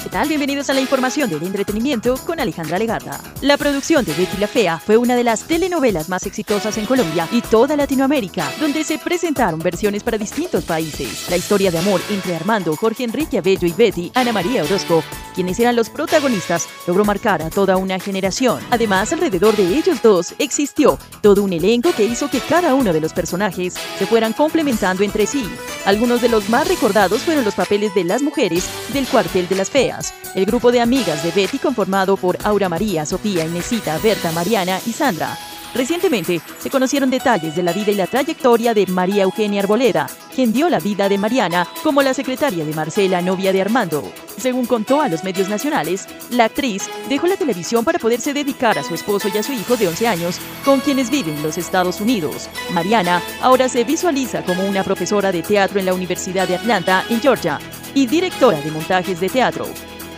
[0.00, 0.28] ¿qué tal?
[0.28, 3.20] Bienvenidos a la información del entretenimiento con Alejandra Legarda.
[3.40, 7.26] La producción de Betty la Fea fue una de las telenovelas más exitosas en Colombia
[7.32, 11.28] y toda Latinoamérica, donde se presentaron versiones para distintos países.
[11.30, 15.02] La historia de amor entre Armando, Jorge Enrique Abello y Betty, Ana María Orozco,
[15.34, 18.60] quienes eran los protagonistas, logró marcar a toda una generación.
[18.70, 23.00] Además, alrededor de ellos dos existió todo un elenco que hizo que cada uno de
[23.00, 25.44] los personajes se fueran complementando entre sí.
[25.88, 29.70] Algunos de los más recordados fueron los papeles de las mujeres del cuartel de las
[29.70, 34.80] feas, el grupo de amigas de Betty conformado por Aura María, Sofía, Inesita, Berta, Mariana
[34.84, 35.38] y Sandra.
[35.74, 40.52] Recientemente se conocieron detalles de la vida y la trayectoria de María Eugenia Arboleda, quien
[40.52, 44.10] dio la vida de Mariana como la secretaria de Marcela, novia de Armando.
[44.38, 48.84] Según contó a los medios nacionales, la actriz dejó la televisión para poderse dedicar a
[48.84, 52.00] su esposo y a su hijo de 11 años, con quienes viven en los Estados
[52.00, 52.48] Unidos.
[52.72, 57.20] Mariana ahora se visualiza como una profesora de teatro en la Universidad de Atlanta, en
[57.20, 57.58] Georgia,
[57.94, 59.66] y directora de montajes de teatro.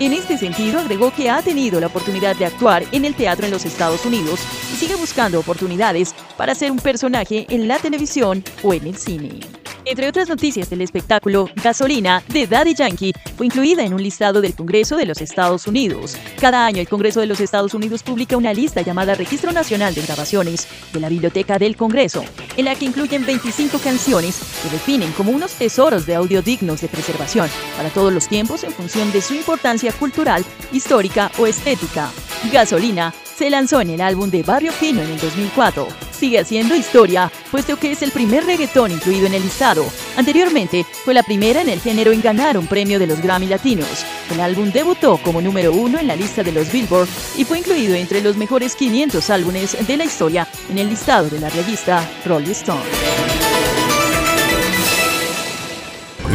[0.00, 3.52] En este sentido, agregó que ha tenido la oportunidad de actuar en el teatro en
[3.52, 4.40] los Estados Unidos
[4.72, 9.40] y sigue buscando oportunidades para ser un personaje en la televisión o en el cine.
[9.84, 14.54] Entre otras noticias del espectáculo, Gasolina de Daddy Yankee fue incluida en un listado del
[14.54, 16.16] Congreso de los Estados Unidos.
[16.40, 20.02] Cada año el Congreso de los Estados Unidos publica una lista llamada Registro Nacional de
[20.02, 22.24] Grabaciones de la Biblioteca del Congreso,
[22.60, 26.88] en la que incluyen 25 canciones que definen como unos tesoros de audio dignos de
[26.88, 32.10] preservación para todos los tiempos en función de su importancia cultural, histórica o estética.
[32.52, 36.09] Gasolina se lanzó en el álbum de Barrio Fino en el 2004.
[36.20, 39.86] Sigue haciendo historia, puesto que es el primer reggaetón incluido en el listado.
[40.18, 44.04] Anteriormente, fue la primera en el género en ganar un premio de los Grammy Latinos.
[44.30, 47.94] El álbum debutó como número uno en la lista de los Billboard y fue incluido
[47.94, 52.50] entre los mejores 500 álbumes de la historia en el listado de la revista Rolling
[52.50, 53.39] Stone.